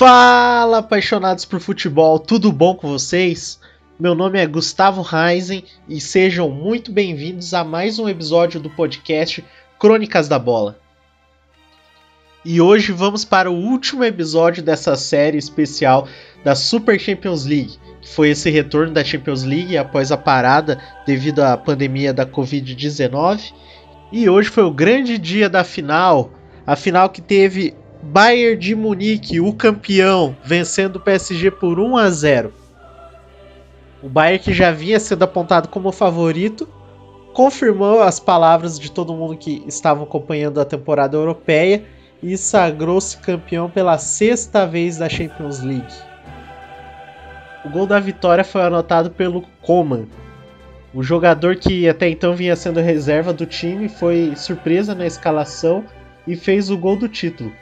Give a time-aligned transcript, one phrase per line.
[0.00, 3.60] Fala, apaixonados por futebol, tudo bom com vocês?
[3.98, 9.44] Meu nome é Gustavo Reisen e sejam muito bem-vindos a mais um episódio do podcast
[9.78, 10.78] Crônicas da Bola.
[12.42, 16.08] E hoje vamos para o último episódio dessa série especial
[16.42, 21.40] da Super Champions League, que foi esse retorno da Champions League após a parada devido
[21.40, 23.52] à pandemia da Covid-19.
[24.10, 26.30] E hoje foi o grande dia da final,
[26.66, 32.10] a final que teve Bayern de Munique, o campeão, vencendo o PSG por 1 a
[32.10, 32.52] 0.
[34.02, 36.66] O Bayern que já vinha sendo apontado como favorito,
[37.34, 41.84] confirmou as palavras de todo mundo que estava acompanhando a temporada europeia
[42.22, 45.94] e sagrou-se campeão pela sexta vez da Champions League.
[47.66, 50.06] O gol da vitória foi anotado pelo Coman.
[50.94, 55.84] O jogador que até então vinha sendo reserva do time foi surpresa na escalação
[56.26, 57.52] e fez o gol do título.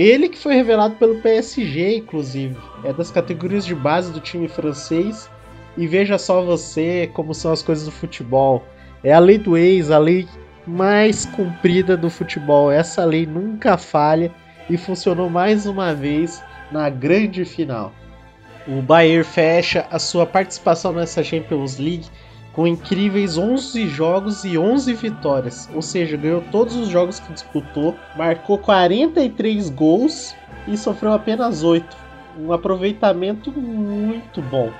[0.00, 2.56] Ele que foi revelado pelo PSG, inclusive.
[2.84, 5.28] É das categorias de base do time francês.
[5.76, 8.64] E veja só você como são as coisas do futebol.
[9.04, 10.26] É a lei do ex, a lei
[10.66, 12.72] mais cumprida do futebol.
[12.72, 14.32] Essa lei nunca falha
[14.70, 16.42] e funcionou mais uma vez
[16.72, 17.92] na grande final.
[18.66, 22.06] O Bayern fecha a sua participação nessa Champions League
[22.52, 27.96] com incríveis 11 jogos e 11 vitórias, ou seja, ganhou todos os jogos que disputou,
[28.16, 30.34] marcou 43 gols
[30.66, 31.96] e sofreu apenas 8.
[32.38, 34.70] Um aproveitamento muito bom,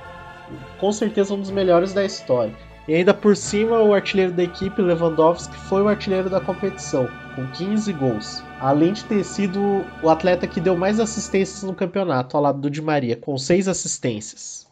[0.78, 2.54] com certeza um dos melhores da história.
[2.88, 7.46] E ainda por cima, o artilheiro da equipe, Lewandowski, foi o artilheiro da competição, com
[7.46, 8.42] 15 gols.
[8.58, 12.70] Além de ter sido o atleta que deu mais assistências no campeonato, ao lado do
[12.70, 14.69] Di Maria, com 6 assistências.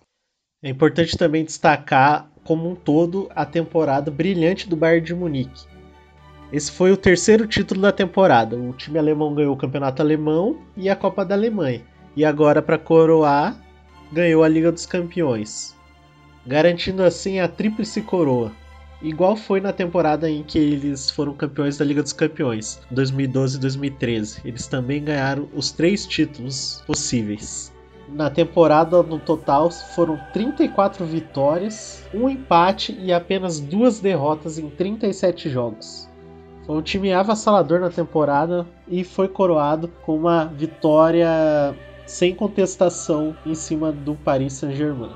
[0.61, 5.67] É importante também destacar como um todo a temporada brilhante do Bayern de Munique.
[6.53, 8.57] Esse foi o terceiro título da temporada.
[8.57, 11.83] O time alemão ganhou o campeonato alemão e a Copa da Alemanha.
[12.17, 13.57] E agora, para coroar,
[14.13, 15.77] ganhou a Liga dos Campeões,
[16.45, 18.51] garantindo assim a tríplice coroa.
[19.01, 23.61] Igual foi na temporada em que eles foram campeões da Liga dos Campeões, 2012 e
[23.61, 24.41] 2013.
[24.45, 27.73] Eles também ganharam os três títulos possíveis.
[28.15, 35.51] Na temporada, no total, foram 34 vitórias, um empate e apenas duas derrotas em 37
[35.51, 36.09] jogos.
[36.65, 41.75] Foi um time avassalador na temporada e foi coroado com uma vitória
[42.07, 45.13] sem contestação em cima do Paris Saint-Germain.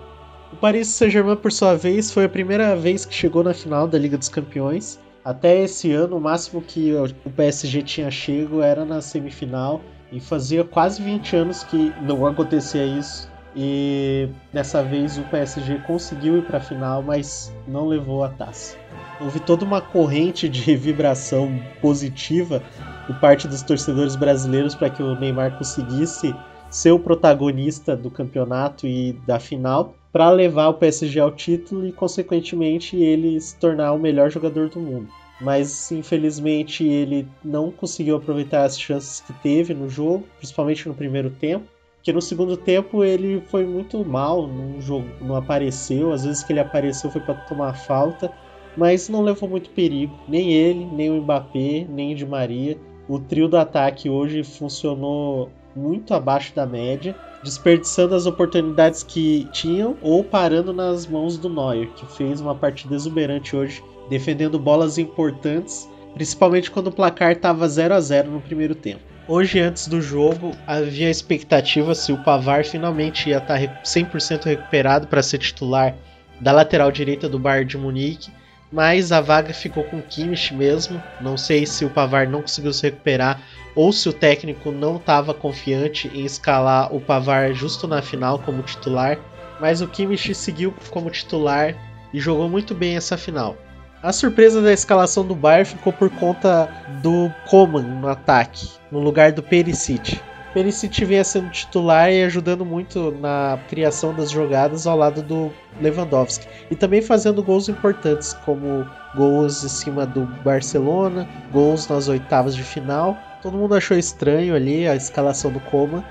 [0.53, 3.99] O Paris Saint-Germain, por sua vez, foi a primeira vez que chegou na final da
[3.99, 5.01] Liga dos Campeões.
[5.25, 6.93] Até esse ano, o máximo que
[7.25, 9.81] o PSG tinha chego era na semifinal
[10.13, 13.33] e fazia quase 20 anos que não acontecia isso.
[13.57, 18.79] E dessa vez o PSG conseguiu ir para a final, mas não levou a taça.
[19.21, 22.63] Houve toda uma corrente de vibração positiva
[23.07, 26.35] por parte dos torcedores brasileiros para que o Neymar conseguisse
[26.71, 31.93] ser o protagonista do campeonato e da final para levar o PSG ao título e,
[31.93, 35.09] consequentemente, ele se tornar o melhor jogador do mundo
[35.43, 41.31] mas infelizmente ele não conseguiu aproveitar as chances que teve no jogo, principalmente no primeiro
[41.31, 41.67] tempo.
[42.03, 46.53] Que no segundo tempo ele foi muito mal, no jogo não apareceu, às vezes que
[46.53, 48.33] ele apareceu foi para tomar falta,
[48.77, 52.77] mas não levou muito perigo, nem ele, nem o Mbappé, nem o Di Maria.
[53.09, 59.97] O trio do ataque hoje funcionou muito abaixo da média, desperdiçando as oportunidades que tinham
[60.03, 65.89] ou parando nas mãos do Neuer, que fez uma partida exuberante hoje defendendo bolas importantes,
[66.15, 69.13] principalmente quando o placar estava 0 a 0 no primeiro tempo.
[69.29, 75.07] Hoje, antes do jogo, havia expectativa se o Pavar finalmente ia tá estar 100% recuperado
[75.07, 75.95] para ser titular
[76.41, 78.33] da lateral direita do Bayern de Munique,
[78.73, 81.01] mas a vaga ficou com o Kimmich mesmo.
[81.21, 83.41] Não sei se o Pavar não conseguiu se recuperar
[83.77, 88.63] ou se o técnico não estava confiante em escalar o Pavar justo na final como
[88.63, 89.19] titular,
[89.61, 91.77] mas o Kimmich seguiu como titular
[92.13, 93.57] e jogou muito bem essa final.
[94.03, 96.69] A surpresa da escalação do Bayern ficou por conta
[97.01, 100.21] do Coman no ataque, no lugar do Perisic.
[100.53, 106.49] Perisic vinha sendo titular e ajudando muito na criação das jogadas ao lado do Lewandowski.
[106.69, 108.85] E também fazendo gols importantes, como
[109.15, 113.17] gols em cima do Barcelona, gols nas oitavas de final.
[113.41, 116.03] Todo mundo achou estranho ali a escalação do Coman,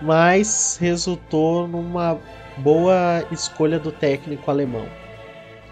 [0.00, 2.16] mas resultou numa
[2.58, 4.86] boa escolha do técnico alemão.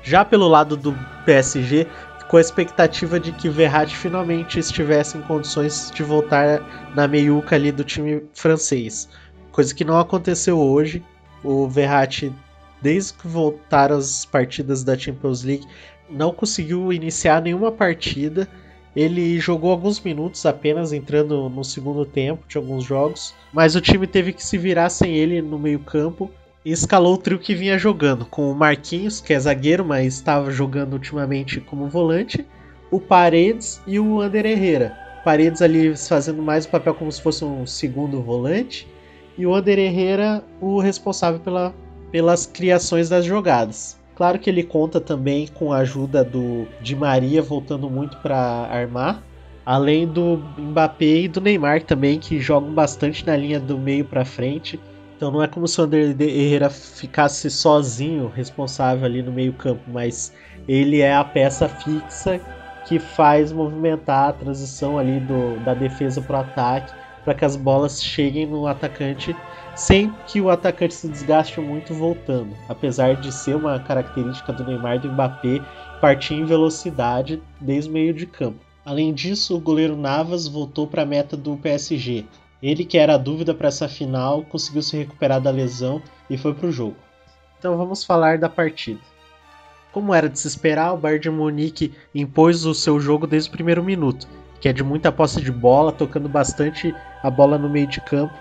[0.03, 1.87] Já pelo lado do PSG,
[2.29, 7.73] com a expectativa de que Verratti finalmente estivesse em condições de voltar na meiuca ali
[7.73, 9.09] do time francês.
[9.51, 11.03] Coisa que não aconteceu hoje.
[11.43, 12.33] O Verratti,
[12.83, 15.67] desde que voltaram as partidas da Champions League,
[16.11, 18.47] não conseguiu iniciar nenhuma partida.
[18.95, 24.07] Ele jogou alguns minutos apenas, entrando no segundo tempo de alguns jogos, mas o time
[24.07, 26.31] teve que se virar sem ele no meio-campo
[26.65, 30.95] escalou o trio que vinha jogando, com o Marquinhos, que é zagueiro, mas estava jogando
[30.95, 32.45] ultimamente como volante,
[32.91, 34.97] o Paredes e o Ander Herrera.
[35.25, 38.87] Paredes ali fazendo mais o papel como se fosse um segundo volante,
[39.37, 41.75] e o Ander Herrera o responsável pela,
[42.11, 43.97] pelas criações das jogadas.
[44.19, 46.67] Claro que ele conta também com a ajuda do
[46.97, 49.23] Maria voltando muito para armar,
[49.65, 54.25] além do Mbappé e do Neymar também que jogam bastante na linha do meio para
[54.25, 54.81] frente.
[55.19, 60.33] Então não é como se o Ander Herrera ficasse sozinho responsável ali no meio-campo, mas
[60.69, 62.41] ele é a peça fixa
[62.87, 66.95] que faz movimentar a transição ali do, da defesa para o ataque
[67.25, 69.35] para que as bolas cheguem no atacante
[69.75, 74.97] sem que o atacante se desgaste muito voltando, apesar de ser uma característica do Neymar
[74.97, 75.61] e do Mbappé
[76.01, 78.61] partir em velocidade desde o meio de campo.
[78.85, 82.25] Além disso, o goleiro Navas voltou para a meta do PSG.
[82.63, 86.55] Ele, que era a dúvida para essa final, conseguiu se recuperar da lesão e foi
[86.55, 86.97] para o jogo.
[87.59, 89.01] Então vamos falar da partida.
[89.93, 93.53] Como era de se esperar, o Bayern de Munique impôs o seu jogo desde o
[93.53, 94.29] primeiro minuto,
[94.61, 98.35] que é de muita posse de bola, tocando bastante a bola no meio de campo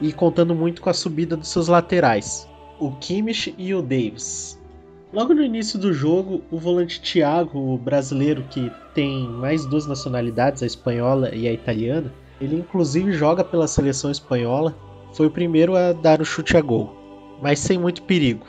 [0.00, 2.48] e contando muito com a subida dos seus laterais,
[2.78, 4.60] o Kimmich e o Davis.
[5.12, 10.62] Logo no início do jogo, o volante Thiago, o brasileiro que tem mais duas nacionalidades,
[10.62, 14.74] a espanhola e a italiana, ele inclusive joga pela seleção espanhola,
[15.12, 16.94] foi o primeiro a dar o chute a gol,
[17.40, 18.46] mas sem muito perigo.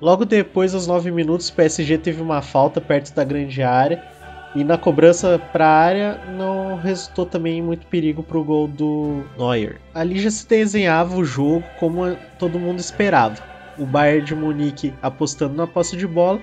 [0.00, 4.02] Logo depois, aos 9 minutos, o PSG teve uma falta perto da grande área
[4.54, 9.24] e na cobrança para a área não resultou também muito perigo para o gol do
[9.36, 9.80] Neuer.
[9.92, 13.42] Ali já se desenhava o jogo como todo mundo esperava.
[13.76, 16.40] O Bayern de Munique apostando na posse de bola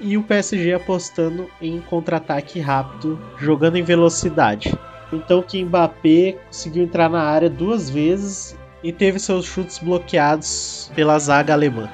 [0.00, 4.76] e o PSG apostando em contra-ataque rápido, jogando em velocidade.
[5.12, 11.18] Então que Mbappé conseguiu entrar na área duas vezes e teve seus chutes bloqueados pela
[11.18, 11.88] zaga alemã.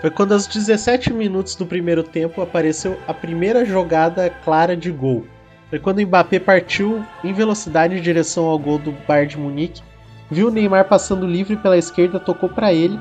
[0.00, 5.26] Foi quando aos 17 minutos do primeiro tempo apareceu a primeira jogada clara de gol.
[5.68, 9.82] Foi quando Mbappé partiu em velocidade em direção ao gol do Bayern de Munique,
[10.30, 12.98] viu Neymar passando livre pela esquerda, tocou para ele.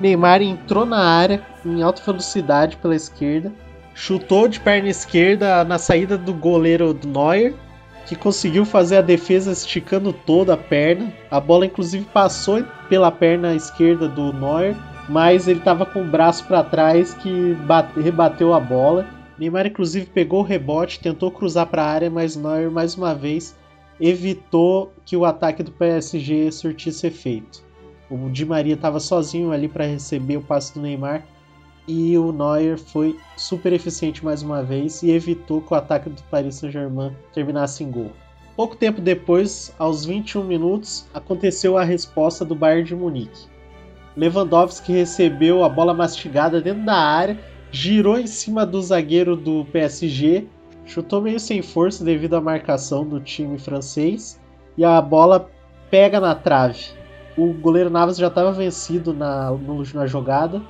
[0.00, 3.52] Neymar entrou na área em alta velocidade pela esquerda,
[3.92, 7.54] chutou de perna esquerda na saída do goleiro Neuer,
[8.10, 11.14] que conseguiu fazer a defesa esticando toda a perna.
[11.30, 14.74] A bola inclusive passou pela perna esquerda do Neuer
[15.08, 19.06] mas ele estava com o braço para trás que bate, rebateu a bola.
[19.38, 23.56] Neymar inclusive pegou o rebote, tentou cruzar para a área, mas Neuer mais uma vez
[24.00, 27.62] evitou que o ataque do PSG surtisse efeito.
[28.08, 31.24] O Di Maria estava sozinho ali para receber o passe do Neymar
[31.86, 36.22] e o Neuer foi super eficiente mais uma vez e evitou que o ataque do
[36.24, 38.12] Paris Saint-Germain terminasse em gol.
[38.56, 43.48] Pouco tempo depois, aos 21 minutos, aconteceu a resposta do Bayern de Munique.
[44.16, 47.38] Lewandowski recebeu a bola mastigada dentro da área,
[47.70, 50.46] girou em cima do zagueiro do PSG,
[50.84, 54.38] chutou meio sem força devido à marcação do time francês
[54.76, 55.48] e a bola
[55.90, 56.86] pega na trave.
[57.36, 59.50] O goleiro Navas já estava vencido na,
[59.94, 60.60] na jogada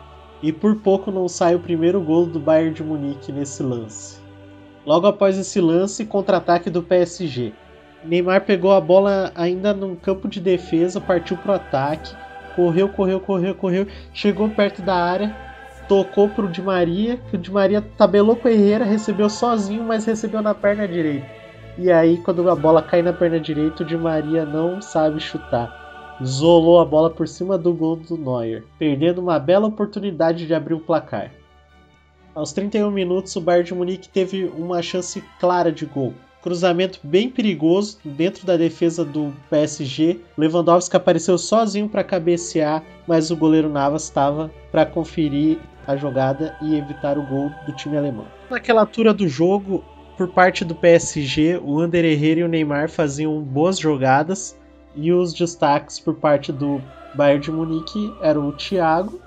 [0.42, 4.18] e por pouco não sai o primeiro gol do Bayern de Munique nesse lance.
[4.87, 7.52] Logo após esse lance, contra-ataque do PSG.
[8.04, 12.14] Neymar pegou a bola ainda no campo de defesa, partiu para o ataque
[12.54, 13.87] Correu, correu, correu, correu.
[14.12, 15.35] Chegou perto da área.
[15.88, 17.16] Tocou pro Di Maria.
[17.16, 18.85] Que o Di Maria tabelou com o Herrera.
[18.85, 21.26] Recebeu sozinho, mas recebeu na perna direita.
[21.78, 25.79] E aí, quando a bola cai na perna direita, o Di Maria não sabe chutar.
[26.25, 30.75] Zolou a bola por cima do gol do Neuer, perdendo uma bela oportunidade de abrir
[30.75, 31.33] o placar.
[32.35, 37.29] Aos 31 minutos, o Bayern de Munique teve uma chance clara de gol, Cruzamento bem
[37.29, 40.21] perigoso dentro da defesa do PSG.
[40.39, 46.77] Lewandowski apareceu sozinho para cabecear, mas o goleiro Navas estava para conferir a jogada e
[46.77, 48.25] evitar o gol do time alemão.
[48.49, 49.85] Naquela altura do jogo,
[50.17, 54.59] por parte do PSG, o Ander Herrera e o Neymar faziam boas jogadas
[54.94, 56.80] e os destaques por parte do
[57.14, 59.20] Bayern de Munique eram o Thiago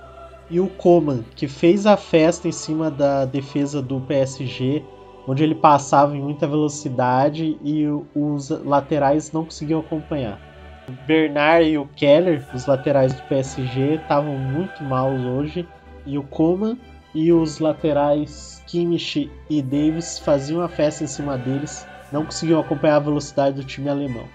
[0.50, 4.84] e o Coman, que fez a festa em cima da defesa do PSG
[5.28, 10.40] onde ele passava em muita velocidade e os laterais não conseguiam acompanhar.
[10.88, 15.68] O Bernard e o Keller, os laterais do PSG, estavam muito maus hoje,
[16.06, 16.78] e o Coman
[17.16, 22.98] e os laterais Kimmich e Davis faziam a festa em cima deles, não conseguiam acompanhar
[22.98, 24.26] a velocidade do time alemão.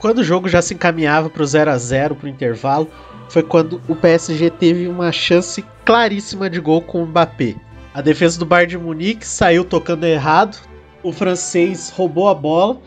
[0.00, 2.88] Quando o jogo já se encaminhava para o 0 a 0 para o intervalo,
[3.28, 7.54] foi quando o PSG teve uma chance claríssima de gol com o Mbappé.
[7.92, 10.56] A defesa do Bayern de Munique saiu tocando errado,
[11.02, 12.78] O francês roubou a bola,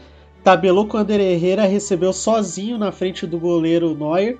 [0.44, 4.38] tabelou com o Ander Herrera, recebeu sozinho na frente do goleiro Neuer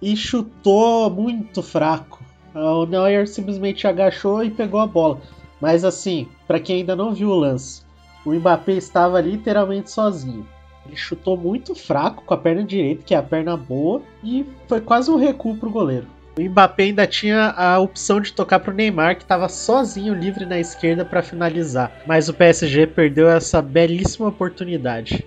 [0.00, 2.22] e chutou muito fraco.
[2.54, 5.20] O Neuer simplesmente agachou e pegou a bola.
[5.60, 7.82] Mas assim, para quem ainda não viu o lance,
[8.24, 10.46] o Mbappé estava literalmente sozinho.
[10.86, 14.80] Ele chutou muito fraco com a perna direita, que é a perna boa, e foi
[14.80, 16.06] quase um recuo pro goleiro.
[16.38, 20.44] O Mbappé ainda tinha a opção de tocar para o Neymar, que estava sozinho livre
[20.44, 25.24] na esquerda para finalizar, mas o PSG perdeu essa belíssima oportunidade.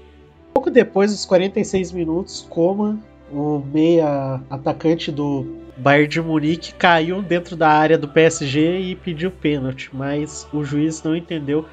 [0.54, 3.00] Pouco depois dos 46 minutos, Coman,
[3.32, 9.32] o meia atacante do Bayern de Munique, caiu dentro da área do PSG e pediu
[9.32, 11.66] pênalti, mas o juiz não entendeu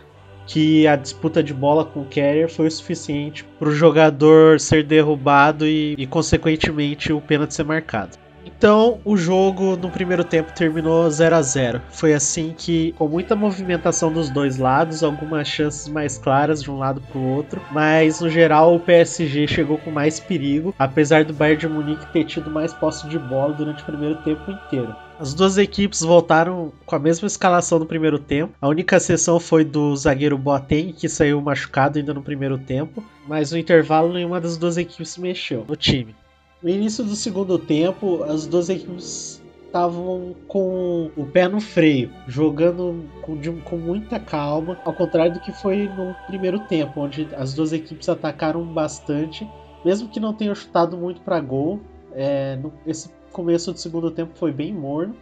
[0.47, 4.85] que a disputa de bola com o Carrier foi o suficiente para o jogador ser
[4.85, 8.17] derrubado e, e, consequentemente, o pênalti ser marcado.
[8.47, 11.83] Então, o jogo no primeiro tempo terminou 0 a 0.
[11.91, 16.79] Foi assim que, com muita movimentação dos dois lados, algumas chances mais claras de um
[16.79, 21.35] lado para o outro, mas no geral o PSG chegou com mais perigo, apesar do
[21.35, 24.95] Bayern de Munique ter tido mais posse de bola durante o primeiro tempo inteiro.
[25.19, 28.55] As duas equipes voltaram com a mesma escalação no primeiro tempo.
[28.61, 33.51] A única exceção foi do zagueiro Boateng, que saiu machucado ainda no primeiro tempo, mas
[33.51, 36.15] no intervalo nenhuma das duas equipes mexeu no time.
[36.63, 43.05] No início do segundo tempo, as duas equipes estavam com o pé no freio, jogando
[43.23, 47.55] com, de, com, muita calma, ao contrário do que foi no primeiro tempo, onde as
[47.55, 49.49] duas equipes atacaram bastante,
[49.83, 51.81] mesmo que não tenham chutado muito para gol.
[52.19, 55.15] É, no, esse começo do segundo tempo foi bem morno,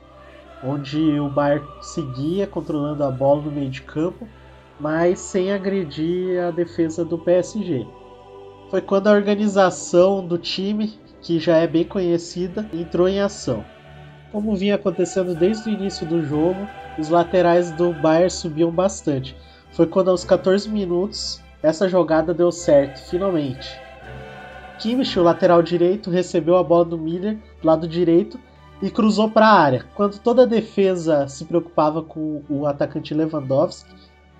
[0.62, 4.28] onde o Bayern seguia controlando a bola no meio de campo,
[4.78, 7.84] mas sem agredir a defesa do PSG.
[8.70, 13.64] Foi quando a organização do time que já é bem conhecida, entrou em ação.
[14.30, 19.36] Como vinha acontecendo desde o início do jogo, os laterais do Bayern subiam bastante.
[19.72, 23.83] Foi quando aos 14 minutos essa jogada deu certo, finalmente.
[24.78, 28.38] Kimmich, o lateral direito, recebeu a bola do Miller, lado direito,
[28.82, 29.86] e cruzou para a área.
[29.94, 33.90] Quando toda a defesa se preocupava com o atacante Lewandowski,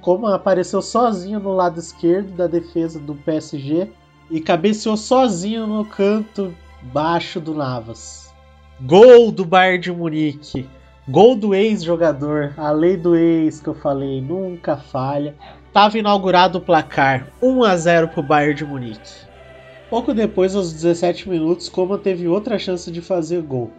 [0.01, 3.89] como apareceu sozinho no lado esquerdo da defesa do PSG
[4.31, 8.31] e cabeceou sozinho no canto baixo do Navas.
[8.83, 10.69] Gol do Bayern de Munique.
[11.09, 15.35] Gol do ex-jogador, a lei do ex que eu falei, nunca falha.
[15.73, 19.27] Tava inaugurado o placar, 1 a 0 pro Bayern de Munique.
[19.95, 23.71] Pouco depois, aos 17 minutos, Coman teve outra chance de fazer gol.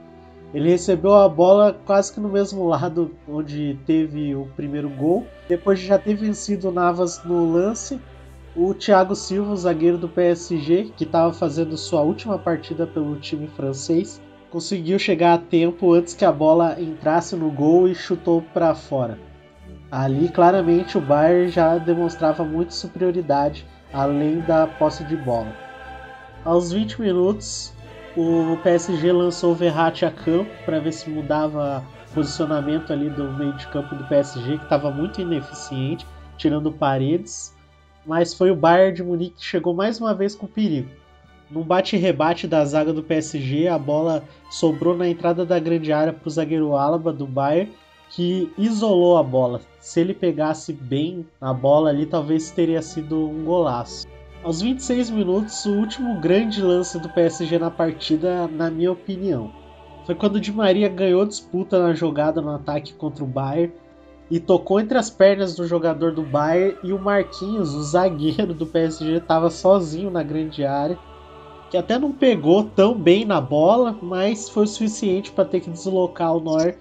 [0.54, 5.28] Ele recebeu a bola quase que no mesmo lado onde teve o primeiro gol.
[5.50, 8.00] Depois de já ter vencido o Navas no lance,
[8.56, 14.22] o Thiago Silva, zagueiro do PSG, que estava fazendo sua última partida pelo time francês,
[14.50, 19.20] conseguiu chegar a tempo antes que a bola entrasse no gol e chutou para fora.
[19.92, 25.65] Ali, claramente, o Bayern já demonstrava muita superioridade, além da posse de bola.
[26.46, 27.74] Aos 20 minutos,
[28.16, 31.84] o PSG lançou o Verratti a campo para ver se mudava
[32.14, 36.06] posicionamento ali do meio de campo do PSG, que estava muito ineficiente,
[36.38, 37.56] tirando paredes
[38.06, 40.90] mas foi o Bayern de Munique que chegou mais uma vez com perigo.
[41.50, 46.28] Num bate-rebate da zaga do PSG, a bola sobrou na entrada da grande área para
[46.28, 47.72] o zagueiro Alaba do Bayern,
[48.10, 49.62] que isolou a bola.
[49.80, 54.08] Se ele pegasse bem a bola ali, talvez teria sido um golaço.
[54.46, 59.52] Aos 26 minutos, o último grande lance do PSG na partida, na minha opinião,
[60.06, 63.74] foi quando Di Maria ganhou disputa na jogada no ataque contra o Bayern
[64.30, 68.68] e tocou entre as pernas do jogador do Bayern e o Marquinhos, o zagueiro do
[68.68, 71.00] PSG, estava sozinho na grande área,
[71.72, 75.72] que até não pegou tão bem na bola, mas foi o suficiente para ter que
[75.72, 76.78] deslocar o Neuer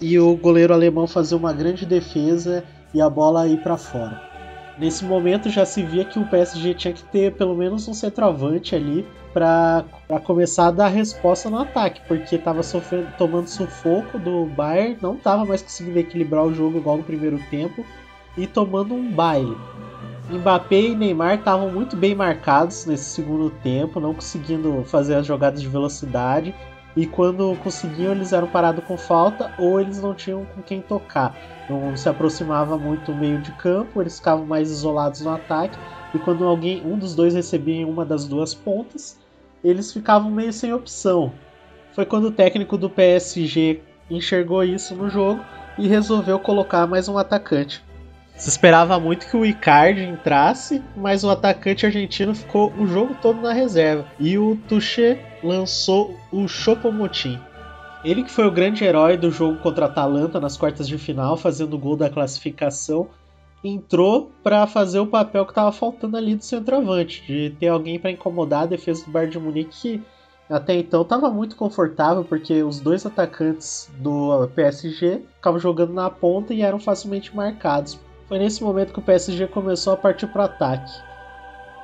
[0.00, 4.27] e o goleiro alemão fazer uma grande defesa e a bola ir para fora.
[4.78, 8.76] Nesse momento já se via que o PSG tinha que ter pelo menos um centroavante
[8.76, 9.84] ali para
[10.24, 15.44] começar a dar resposta no ataque, porque estava sofrendo, tomando sufoco do Bayern, não estava
[15.44, 17.84] mais conseguindo equilibrar o jogo igual no primeiro tempo
[18.36, 19.56] e tomando um baile.
[20.30, 25.60] Mbappé e Neymar estavam muito bem marcados nesse segundo tempo, não conseguindo fazer as jogadas
[25.60, 26.54] de velocidade.
[26.96, 31.34] E quando conseguiam, eles eram parados com falta ou eles não tinham com quem tocar.
[31.68, 35.78] Não se aproximava muito o meio de campo, eles ficavam mais isolados no ataque
[36.14, 39.18] e quando alguém, um dos dois recebia em uma das duas pontas,
[39.62, 41.32] eles ficavam meio sem opção.
[41.92, 45.44] Foi quando o técnico do PSG enxergou isso no jogo
[45.76, 47.84] e resolveu colocar mais um atacante.
[48.34, 53.40] Se esperava muito que o Icardi entrasse, mas o atacante argentino ficou o jogo todo
[53.40, 54.06] na reserva.
[54.18, 57.40] E o Tuchel lançou o Chopomotin.
[58.04, 61.36] Ele que foi o grande herói do jogo contra a Atalanta nas quartas de final,
[61.36, 63.08] fazendo o gol da classificação
[63.62, 68.10] entrou para fazer o papel que estava faltando ali do centroavante, de ter alguém para
[68.10, 70.02] incomodar a defesa do Bayern de Munique que
[70.48, 76.54] até então estava muito confortável porque os dois atacantes do PSG ficavam jogando na ponta
[76.54, 77.98] e eram facilmente marcados.
[78.26, 80.92] Foi nesse momento que o PSG começou a partir para o ataque.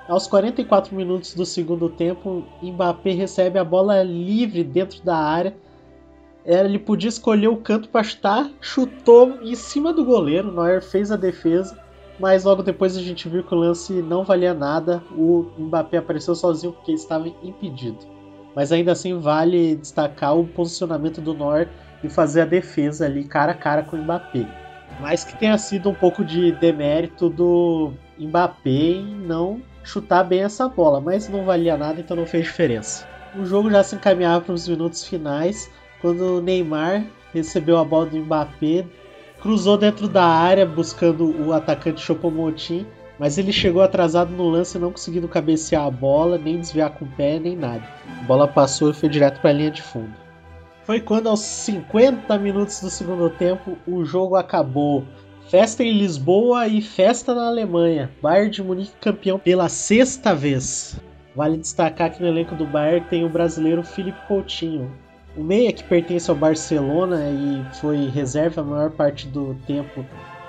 [0.09, 5.57] Aos 44 minutos do segundo tempo, Mbappé recebe a bola livre dentro da área.
[6.45, 10.53] Ele podia escolher o canto para chutar, chutou em cima do goleiro.
[10.53, 11.79] Neuer fez a defesa,
[12.21, 15.03] mas logo depois a gente viu que o lance não valia nada.
[15.13, 17.99] O Mbappé apareceu sozinho porque estava impedido.
[18.55, 21.69] Mas ainda assim vale destacar o posicionamento do Neuer
[22.03, 24.47] e fazer a defesa ali cara a cara com o Mbappé.
[25.01, 30.69] Mas que tenha sido um pouco de demérito do Mbappé em não chutar bem essa
[30.69, 33.07] bola, mas não valia nada, então não fez diferença.
[33.37, 35.71] O jogo já se encaminhava para os minutos finais,
[36.05, 38.85] quando o Neymar recebeu a bola do Mbappé,
[39.41, 42.87] cruzou dentro da área buscando o atacante Chopomotin,
[43.19, 47.09] mas ele chegou atrasado no lance, não conseguindo cabecear a bola, nem desviar com o
[47.09, 47.83] pé, nem nada.
[48.21, 50.13] A bola passou e foi direto para a linha de fundo.
[50.83, 55.05] Foi quando, aos 50 minutos do segundo tempo, o jogo acabou.
[55.49, 58.11] Festa em Lisboa e festa na Alemanha.
[58.21, 61.01] Bayern de Munique campeão pela sexta vez.
[61.35, 65.03] Vale destacar que no elenco do Bayern tem o brasileiro Felipe Coutinho.
[65.37, 70.05] O meia que pertence ao Barcelona e foi reserva a maior parte do tempo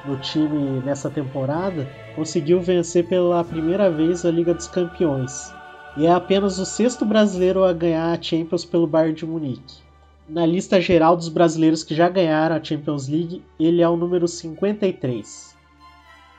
[0.05, 5.51] no time nessa temporada, conseguiu vencer pela primeira vez a Liga dos Campeões.
[5.97, 9.85] E é apenas o sexto brasileiro a ganhar a Champions pelo Bayern de Munique
[10.27, 14.27] na lista geral dos brasileiros que já ganharam a Champions League, ele é o número
[14.27, 15.55] 53.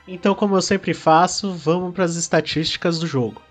[0.07, 3.41] Então, como eu sempre faço, vamos para as estatísticas do jogo.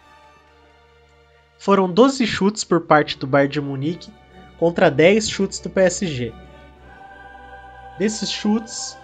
[1.59, 4.11] Foram 12 chutes por parte do Bayern de Munique
[4.59, 6.33] contra 10 chutes do PSG.
[7.99, 8.99] Desses chutes,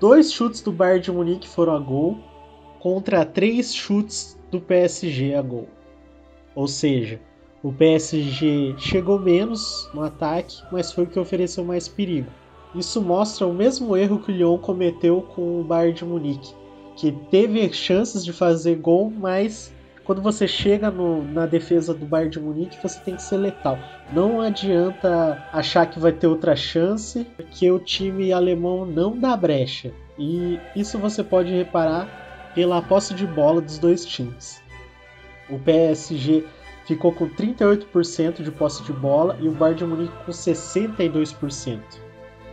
[0.00, 2.18] dois chutes do Bayern de Munique foram a gol
[2.78, 5.68] contra três chutes do PSG a gol.
[6.54, 7.20] Ou seja,
[7.62, 12.30] o PSG chegou menos no ataque, mas foi o que ofereceu mais perigo.
[12.74, 16.54] Isso mostra o mesmo erro que o Lyon cometeu com o Bayern de Munique,
[16.96, 19.72] que teve chances de fazer gol, mas
[20.08, 23.78] quando você chega no, na defesa do Bayern de Munique, você tem que ser letal.
[24.10, 29.92] Não adianta achar que vai ter outra chance, porque o time alemão não dá brecha.
[30.18, 34.62] E isso você pode reparar pela posse de bola dos dois times.
[35.50, 36.46] O PSG
[36.86, 41.80] ficou com 38% de posse de bola e o Bayern de Munique com 62%.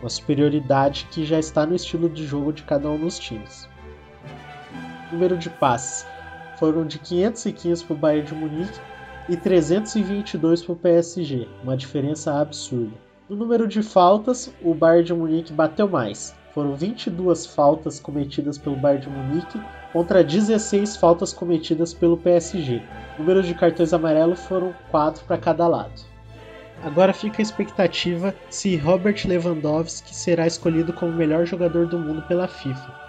[0.02, 3.66] Uma superioridade que já está no estilo de jogo de cada um dos times.
[5.10, 6.06] número de passes
[6.58, 8.80] foram de 515 para o Bayern de Munique
[9.28, 12.92] e 322 para o PSG, uma diferença absurda.
[13.28, 16.34] No número de faltas, o Bayern de Munique bateu mais.
[16.54, 19.60] Foram 22 faltas cometidas pelo Bayern de Munique
[19.92, 22.82] contra 16 faltas cometidas pelo PSG.
[23.18, 26.16] Números de cartões amarelos foram 4 para cada lado.
[26.82, 32.22] Agora fica a expectativa se Robert Lewandowski será escolhido como o melhor jogador do mundo
[32.22, 33.05] pela FIFA.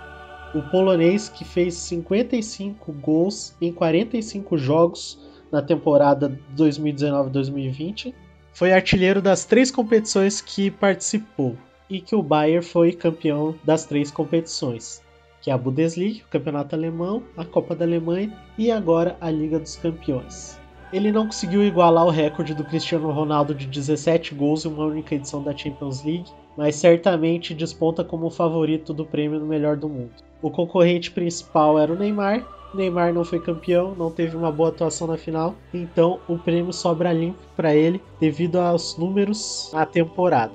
[0.54, 5.20] O polonês, que fez 55 gols em 45 jogos
[5.52, 8.14] na temporada 2019-2020,
[8.54, 11.56] foi artilheiro das três competições que participou
[11.90, 15.02] e que o Bayern foi campeão das três competições
[15.48, 19.58] que é a Bundesliga, o Campeonato Alemão, a Copa da Alemanha e agora a Liga
[19.58, 20.60] dos Campeões.
[20.92, 25.16] Ele não conseguiu igualar o recorde do Cristiano Ronaldo de 17 gols em uma única
[25.16, 29.88] edição da Champions League, mas certamente desponta como o favorito do prêmio no melhor do
[29.88, 30.12] mundo.
[30.42, 32.46] O concorrente principal era o Neymar.
[32.74, 37.14] Neymar não foi campeão, não teve uma boa atuação na final, então o prêmio sobra
[37.14, 40.54] limpo para ele devido aos números na temporada.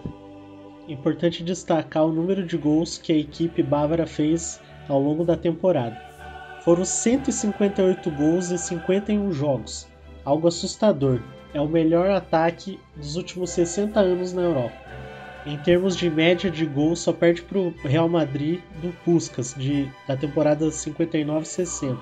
[0.88, 5.96] Importante destacar o número de gols que a equipe bávara fez ao longo da temporada.
[6.64, 9.88] Foram 158 gols em 51 jogos,
[10.24, 11.20] algo assustador.
[11.54, 14.82] É o melhor ataque dos últimos 60 anos na Europa.
[15.44, 19.90] Em termos de média de gols, só perde para o Real Madrid do Puskas, de,
[20.06, 21.96] da temporada 59-60,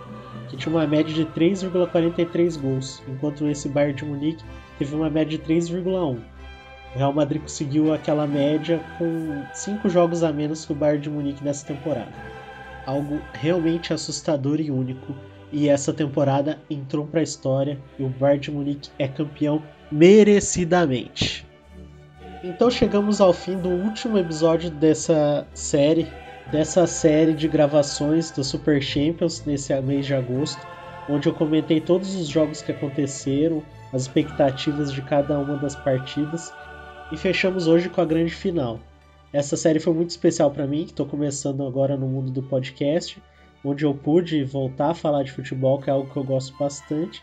[0.49, 4.45] que tinha uma média de 3,43 gols, enquanto esse Bayern de Munique
[4.79, 6.19] teve uma média de 3,1.
[6.95, 11.09] O Real Madrid conseguiu aquela média com 5 jogos a menos que o Bayern de
[11.09, 12.13] Munique nessa temporada
[12.87, 15.15] algo realmente assustador e único.
[15.53, 21.47] E essa temporada entrou para a história e o Bayern de Munique é campeão merecidamente.
[22.43, 26.11] Então chegamos ao fim do último episódio dessa série,
[26.51, 30.67] dessa série de gravações do Super Champions nesse mês de agosto,
[31.07, 36.51] onde eu comentei todos os jogos que aconteceram, as expectativas de cada uma das partidas
[37.13, 38.81] e fechamos hoje com a grande final.
[39.35, 43.23] Essa série foi muito especial para mim, que estou começando agora no mundo do podcast,
[43.63, 47.23] onde eu pude voltar a falar de futebol, que é algo que eu gosto bastante,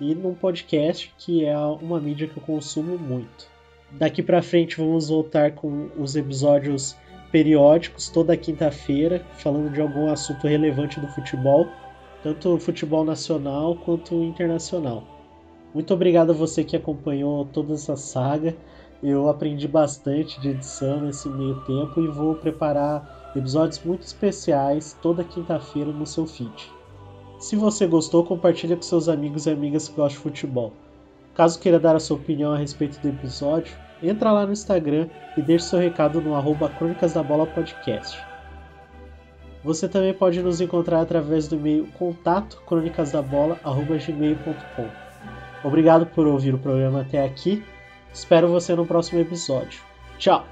[0.00, 3.52] e num podcast que é uma mídia que eu consumo muito.
[3.98, 6.96] Daqui para frente vamos voltar com os episódios
[7.30, 11.68] periódicos toda quinta-feira, falando de algum assunto relevante do futebol,
[12.22, 15.04] tanto futebol nacional quanto internacional.
[15.72, 18.56] Muito obrigado a você que acompanhou toda essa saga.
[19.02, 25.22] Eu aprendi bastante de edição nesse meio tempo e vou preparar episódios muito especiais toda
[25.22, 26.70] quinta-feira no seu feed.
[27.38, 30.72] Se você gostou, compartilhe com seus amigos e amigas que gostam de futebol.
[31.34, 33.76] Caso queira dar a sua opinião a respeito do episódio,
[34.08, 38.20] entra lá no Instagram e deixe seu recado no arroba Crônicas da Bola Podcast.
[39.62, 44.88] Você também pode nos encontrar através do e-mail contato crônicasdabola.gmail.com.
[45.66, 47.64] Obrigado por ouvir o programa até aqui.
[48.12, 49.80] Espero você no próximo episódio.
[50.18, 50.44] Tchau!